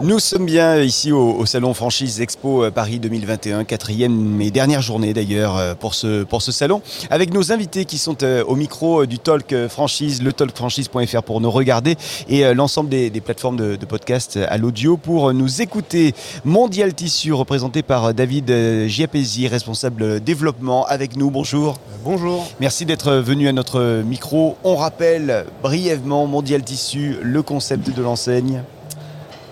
Nous 0.00 0.18
sommes 0.18 0.46
bien 0.46 0.80
ici 0.80 1.12
au, 1.12 1.34
au 1.34 1.46
Salon 1.46 1.74
Franchise 1.74 2.20
Expo 2.20 2.64
euh, 2.64 2.70
Paris 2.70 2.98
2021, 2.98 3.64
quatrième 3.64 4.40
et 4.40 4.50
dernière 4.50 4.80
journée 4.80 5.12
d'ailleurs 5.12 5.56
euh, 5.56 5.74
pour 5.74 5.94
ce, 5.94 6.24
pour 6.24 6.42
ce 6.42 6.50
salon, 6.50 6.80
avec 7.10 7.32
nos 7.32 7.52
invités 7.52 7.84
qui 7.84 7.98
sont 7.98 8.16
euh, 8.22 8.42
au 8.44 8.56
micro 8.56 9.06
du 9.06 9.18
Talk 9.18 9.54
Franchise, 9.68 10.22
le 10.22 10.32
talkfranchise.fr 10.32 11.22
pour 11.22 11.40
nous 11.40 11.50
regarder 11.50 11.96
et 12.28 12.52
l'ensemble 12.54 12.88
des, 12.88 13.10
des 13.10 13.20
plateformes 13.20 13.56
de, 13.56 13.76
de 13.76 13.86
podcast 13.86 14.38
à 14.48 14.56
l'audio 14.56 14.96
pour 14.96 15.32
nous 15.34 15.60
écouter. 15.60 16.14
Mondial 16.44 16.94
Tissu 16.94 17.32
représenté 17.32 17.82
par 17.82 18.14
David 18.14 18.86
Giapesi, 18.86 19.46
responsable 19.46 20.20
développement 20.20 20.84
avec 20.86 21.16
nous. 21.16 21.30
Bonjour. 21.30 21.78
Bonjour. 22.02 22.46
Merci 22.60 22.86
d'être 22.86 23.12
venu 23.12 23.46
à 23.46 23.52
notre 23.52 24.02
micro. 24.04 24.56
On 24.64 24.74
rappelle 24.74 25.44
brièvement 25.62 26.26
Mondial 26.26 26.62
Tissu, 26.62 27.16
le 27.22 27.42
concept 27.42 27.94
de 27.94 28.02
l'enseigne. 28.02 28.62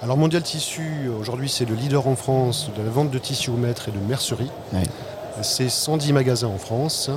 Alors 0.02 0.16
Mondial 0.16 0.42
Tissu, 0.42 1.10
aujourd'hui 1.20 1.48
c'est 1.48 1.66
le 1.66 1.74
leader 1.74 2.06
en 2.06 2.16
France 2.16 2.70
de 2.76 2.82
la 2.82 2.88
vente 2.90 3.10
de 3.10 3.18
tissus 3.18 3.50
au 3.50 3.56
mètre 3.56 3.88
et 3.88 3.92
de 3.92 3.98
mercerie. 3.98 4.50
C'est 5.42 5.68
110 5.68 6.12
magasins 6.12 6.48
en 6.48 6.58
France, 6.58 7.10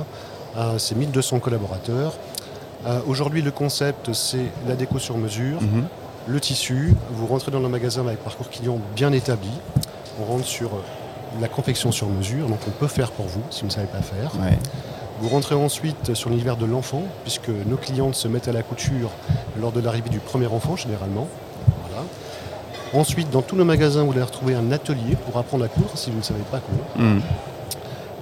euh, 0.56 0.78
c'est 0.78 0.94
1200 0.94 1.40
collaborateurs. 1.40 2.14
Euh, 2.86 3.00
aujourd'hui 3.06 3.40
le 3.42 3.50
concept 3.50 4.12
c'est 4.12 4.46
la 4.68 4.76
déco 4.76 4.98
sur 4.98 5.16
mesure, 5.16 5.60
Mhm. 5.62 5.84
le 6.26 6.40
tissu. 6.40 6.94
Vous 7.12 7.26
rentrez 7.26 7.50
dans 7.50 7.60
le 7.60 7.68
magasin 7.68 8.06
avec 8.06 8.22
parcours 8.22 8.50
client 8.50 8.78
bien 8.94 9.12
établi. 9.12 9.50
On 10.20 10.24
rentre 10.24 10.44
sur 10.46 10.68
euh, 10.68 11.40
la 11.40 11.48
confection 11.48 11.90
sur 11.90 12.08
mesure, 12.08 12.48
donc 12.48 12.58
on 12.68 12.70
peut 12.70 12.86
faire 12.86 13.10
pour 13.12 13.26
vous 13.26 13.42
si 13.50 13.62
vous 13.62 13.68
ne 13.68 13.72
savez 13.72 13.86
pas 13.88 14.02
faire. 14.02 14.30
Ouais. 14.40 14.58
Vous 15.20 15.28
rentrez 15.30 15.54
ensuite 15.54 16.12
sur 16.14 16.28
l'univers 16.28 16.56
de 16.56 16.66
l'enfant, 16.66 17.02
puisque 17.22 17.48
nos 17.48 17.76
clientes 17.76 18.14
se 18.14 18.28
mettent 18.28 18.48
à 18.48 18.52
la 18.52 18.62
couture 18.62 19.10
lors 19.60 19.72
de 19.72 19.80
l'arrivée 19.80 20.10
du 20.10 20.18
premier 20.18 20.46
enfant, 20.48 20.76
généralement. 20.76 21.28
Voilà. 21.88 22.04
Ensuite, 22.94 23.28
dans 23.30 23.42
tous 23.42 23.56
nos 23.56 23.64
magasins, 23.64 24.04
vous 24.04 24.12
allez 24.12 24.22
retrouver 24.22 24.54
un 24.54 24.70
atelier 24.70 25.16
pour 25.26 25.36
apprendre 25.38 25.64
à 25.64 25.68
coudre, 25.68 25.90
si 25.94 26.10
vous 26.10 26.18
ne 26.18 26.22
savez 26.22 26.44
pas 26.50 26.60
coudre. 26.60 27.04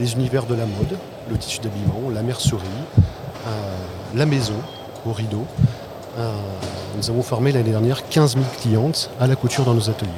Les 0.00 0.14
univers 0.14 0.46
de 0.46 0.54
la 0.54 0.64
mode, 0.64 0.96
le 1.30 1.36
tissu 1.36 1.60
d'habillement, 1.60 2.08
la 2.12 2.22
mercerie, 2.22 2.58
euh, 3.46 3.50
la 4.14 4.24
maison, 4.24 4.54
au 5.06 5.12
rideau. 5.12 5.44
Euh, 6.18 6.32
nous 6.96 7.10
avons 7.10 7.22
formé 7.22 7.52
l'année 7.52 7.70
dernière 7.70 8.08
15 8.08 8.34
000 8.34 8.44
clientes 8.62 9.10
à 9.20 9.26
la 9.26 9.36
couture 9.36 9.64
dans 9.64 9.74
nos 9.74 9.90
ateliers. 9.90 10.10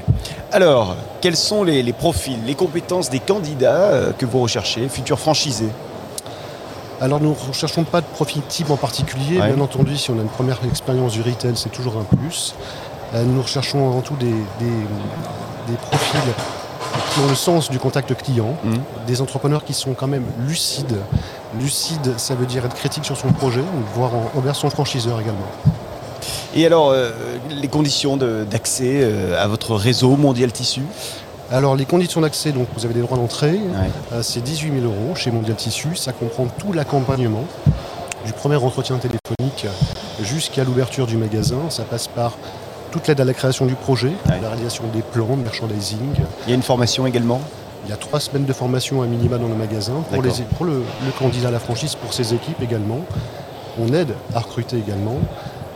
Alors, 0.52 0.96
quels 1.20 1.36
sont 1.36 1.64
les, 1.64 1.82
les 1.82 1.92
profils, 1.92 2.38
les 2.46 2.54
compétences 2.54 3.10
des 3.10 3.20
candidats 3.20 3.90
euh, 3.90 4.12
que 4.12 4.24
vous 4.24 4.40
recherchez, 4.40 4.88
futurs 4.88 5.18
franchisés? 5.18 5.70
Alors 7.00 7.20
nous 7.20 7.30
ne 7.30 7.48
recherchons 7.48 7.84
pas 7.84 8.00
de 8.00 8.06
profil 8.06 8.40
type 8.48 8.70
en 8.70 8.76
particulier. 8.76 9.40
Ouais. 9.40 9.52
Bien 9.52 9.62
entendu, 9.62 9.96
si 9.96 10.10
on 10.10 10.18
a 10.18 10.22
une 10.22 10.28
première 10.28 10.58
expérience 10.64 11.12
du 11.12 11.22
retail, 11.22 11.56
c'est 11.56 11.72
toujours 11.72 11.96
un 11.98 12.16
plus. 12.16 12.54
Euh, 13.14 13.24
nous 13.24 13.42
recherchons 13.42 13.86
avant 13.88 14.00
tout 14.00 14.16
des, 14.16 14.26
des- 14.26 14.86
des 15.68 15.76
profils 15.80 16.20
qui 17.12 17.20
ont 17.20 17.28
le 17.28 17.34
sens 17.34 17.70
du 17.70 17.78
contact 17.78 18.14
client, 18.22 18.56
Mhm. 18.64 18.78
des 19.06 19.20
entrepreneurs 19.20 19.64
qui 19.64 19.72
sont 19.72 19.94
quand 19.94 20.06
même 20.06 20.24
lucides. 20.46 20.96
Lucide, 21.60 22.14
ça 22.16 22.34
veut 22.34 22.46
dire 22.46 22.64
être 22.64 22.74
critique 22.74 23.04
sur 23.04 23.16
son 23.16 23.28
projet, 23.32 23.62
voire 23.94 24.12
en- 24.14 24.30
envers 24.38 24.56
son 24.56 24.68
franchiseur 24.70 25.20
également. 25.20 25.46
Et 26.56 26.66
alors, 26.66 26.90
euh, 26.90 27.10
les 27.50 27.68
conditions 27.68 28.16
d'accès 28.16 29.00
euh, 29.02 29.42
à 29.42 29.46
votre 29.48 29.74
réseau 29.74 30.16
Mondial 30.16 30.52
Tissu? 30.52 30.82
Alors 31.52 31.76
les 31.76 31.84
conditions 31.84 32.20
d'accès, 32.22 32.52
donc 32.52 32.66
vous 32.76 32.84
avez 32.84 32.94
des 32.94 33.00
droits 33.02 33.18
d'entrée, 33.18 33.52
Ouais. 33.52 33.90
Euh, 34.12 34.22
c'est 34.22 34.40
18 34.40 34.80
000 34.80 34.84
euros 34.86 35.14
chez 35.14 35.30
Mondial 35.30 35.56
Tissu. 35.56 35.94
Ça 35.96 36.12
comprend 36.12 36.46
tout 36.58 36.72
l'accompagnement, 36.72 37.44
du 38.24 38.32
premier 38.32 38.56
entretien 38.56 38.96
téléphonique 38.96 39.66
jusqu'à 40.22 40.64
l'ouverture 40.64 41.06
du 41.06 41.16
magasin. 41.16 41.58
Ça 41.68 41.82
passe 41.84 42.06
par 42.06 42.32
toute 42.94 43.08
l'aide 43.08 43.20
à 43.20 43.24
la 43.24 43.34
création 43.34 43.66
du 43.66 43.74
projet, 43.74 44.12
Ouais. 44.30 44.38
la 44.40 44.48
réalisation 44.50 44.84
des 44.94 45.02
plans, 45.02 45.34
merchandising. 45.34 45.98
Il 46.46 46.50
y 46.50 46.52
a 46.52 46.54
une 46.54 46.62
formation 46.62 47.06
également 47.08 47.40
Il 47.86 47.90
y 47.90 47.92
a 47.92 47.96
trois 47.96 48.20
semaines 48.20 48.44
de 48.46 48.52
formation 48.52 49.02
à 49.02 49.06
minima 49.06 49.36
dans 49.36 49.48
le 49.48 49.56
magasin 49.56 49.94
pour, 50.12 50.22
les, 50.22 50.30
pour 50.56 50.64
le, 50.64 50.74
le 51.04 51.10
candidat 51.18 51.48
à 51.48 51.50
la 51.50 51.58
franchise, 51.58 51.96
pour 51.96 52.14
ses 52.14 52.32
équipes 52.32 52.62
également. 52.62 53.00
On 53.78 53.92
aide 53.92 54.14
à 54.34 54.38
recruter 54.38 54.78
également. 54.78 55.16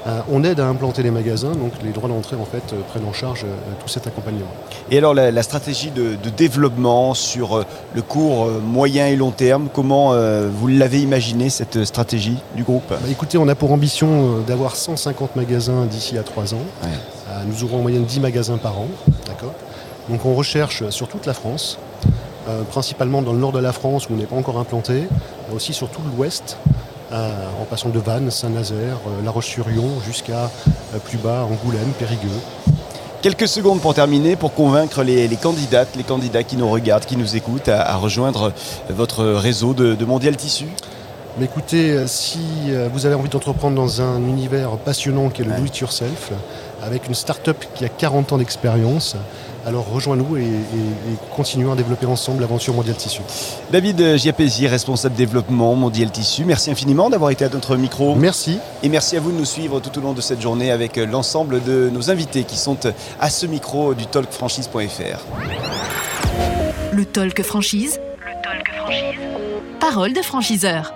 Euh, 0.06 0.20
on 0.30 0.44
aide 0.44 0.60
à 0.60 0.66
implanter 0.66 1.02
les 1.02 1.10
magasins, 1.10 1.52
donc 1.52 1.72
les 1.82 1.90
droits 1.90 2.08
d'entrée 2.08 2.36
en 2.36 2.44
fait 2.44 2.72
euh, 2.72 2.80
prennent 2.88 3.04
en 3.06 3.12
charge 3.12 3.44
euh, 3.44 3.48
tout 3.80 3.88
cet 3.88 4.06
accompagnement. 4.06 4.46
Et 4.90 4.98
alors, 4.98 5.12
la, 5.12 5.30
la 5.30 5.42
stratégie 5.42 5.90
de, 5.90 6.14
de 6.14 6.30
développement 6.30 7.14
sur 7.14 7.64
le 7.94 8.02
court, 8.02 8.46
moyen 8.62 9.08
et 9.08 9.16
long 9.16 9.32
terme, 9.32 9.68
comment 9.72 10.12
euh, 10.12 10.48
vous 10.52 10.68
l'avez 10.68 11.00
imaginé 11.00 11.50
cette 11.50 11.84
stratégie 11.84 12.36
du 12.54 12.62
groupe? 12.62 12.84
Bah, 12.88 12.98
écoutez, 13.10 13.38
on 13.38 13.48
a 13.48 13.54
pour 13.54 13.72
ambition 13.72 14.38
d'avoir 14.46 14.76
150 14.76 15.36
magasins 15.36 15.84
d'ici 15.86 16.16
à 16.16 16.22
3 16.22 16.54
ans. 16.54 16.58
Ouais. 16.82 16.88
Nous 17.46 17.62
ouvrons 17.64 17.78
en 17.78 17.82
moyenne 17.82 18.04
10 18.04 18.20
magasins 18.20 18.56
par 18.56 18.78
an. 18.78 18.86
D'accord? 19.26 19.52
Donc 20.08 20.24
on 20.24 20.34
recherche 20.34 20.88
sur 20.88 21.06
toute 21.08 21.26
la 21.26 21.34
France, 21.34 21.78
euh, 22.48 22.62
principalement 22.62 23.20
dans 23.20 23.32
le 23.34 23.38
nord 23.38 23.52
de 23.52 23.58
la 23.58 23.72
France 23.72 24.08
où 24.08 24.14
on 24.14 24.16
n'est 24.16 24.24
pas 24.24 24.36
encore 24.36 24.58
implanté, 24.58 25.02
mais 25.48 25.54
aussi 25.54 25.74
sur 25.74 25.90
tout 25.90 26.00
l'ouest, 26.16 26.56
en 27.12 27.64
passant 27.64 27.88
de 27.88 27.98
Vannes, 27.98 28.30
Saint-Nazaire, 28.30 28.96
euh, 29.06 29.24
La 29.24 29.30
Roche-sur-Yon 29.30 30.00
jusqu'à 30.06 30.50
euh, 30.94 30.98
plus 31.04 31.18
bas, 31.18 31.44
Angoulême, 31.50 31.90
Périgueux. 31.98 32.28
Quelques 33.22 33.48
secondes 33.48 33.80
pour 33.80 33.94
terminer, 33.94 34.36
pour 34.36 34.54
convaincre 34.54 35.02
les, 35.02 35.26
les 35.26 35.36
candidates, 35.36 35.88
les 35.96 36.04
candidats 36.04 36.44
qui 36.44 36.56
nous 36.56 36.70
regardent, 36.70 37.04
qui 37.04 37.16
nous 37.16 37.34
écoutent, 37.34 37.68
à, 37.68 37.82
à 37.82 37.96
rejoindre 37.96 38.52
votre 38.90 39.24
réseau 39.24 39.74
de, 39.74 39.94
de 39.94 40.04
Mondial 40.04 40.36
Tissu. 40.36 40.66
Mais 41.38 41.44
écoutez, 41.46 41.90
euh, 41.92 42.06
si 42.06 42.40
euh, 42.68 42.88
vous 42.92 43.06
avez 43.06 43.14
envie 43.14 43.28
d'entreprendre 43.28 43.76
dans 43.76 44.02
un 44.02 44.18
univers 44.18 44.70
passionnant 44.78 45.30
qui 45.30 45.42
est 45.42 45.44
le 45.44 45.52
Ouais. 45.52 45.58
do 45.58 45.64
it 45.66 45.78
yourself, 45.78 46.32
avec 46.82 47.06
une 47.08 47.14
start-up 47.14 47.56
qui 47.74 47.84
a 47.84 47.88
40 47.88 48.32
ans 48.32 48.38
d'expérience, 48.38 49.16
alors 49.66 49.86
rejoins-nous 49.90 50.36
et, 50.36 50.40
et- 50.42 50.44
et 50.44 51.16
continuons 51.36 51.72
à 51.72 51.76
développer 51.76 52.06
ensemble 52.06 52.40
l'aventure 52.40 52.72
Mondial 52.74 52.96
Tissu. 52.96 53.20
David 53.70 54.16
Giapesi, 54.16 54.66
responsable 54.66 55.14
développement 55.14 55.74
Mondial 55.74 56.10
Tissu, 56.10 56.44
merci 56.44 56.70
infiniment 56.70 57.10
d'avoir 57.10 57.30
été 57.30 57.44
à 57.44 57.48
notre 57.48 57.76
micro. 57.76 58.14
Merci. 58.14 58.58
Et 58.82 58.88
merci 58.88 59.16
à 59.16 59.20
vous 59.20 59.30
de 59.32 59.36
nous 59.36 59.44
suivre 59.44 59.80
tout 59.80 59.96
au 59.98 60.02
long 60.02 60.12
de 60.12 60.20
cette 60.20 60.40
journée 60.40 60.70
avec 60.70 60.96
l'ensemble 60.96 61.62
de 61.62 61.90
nos 61.92 62.10
invités 62.10 62.44
qui 62.44 62.56
sont 62.56 62.78
à 63.20 63.30
ce 63.30 63.46
micro 63.46 63.94
du 63.94 64.06
talkfranchise.fr. 64.06 65.24
Le 66.92 67.04
talk 67.04 67.42
franchise. 67.42 68.00
Le 68.20 68.42
talk 68.42 68.68
franchise. 68.76 69.20
Parole 69.80 70.12
de 70.12 70.22
franchiseur. 70.22 70.92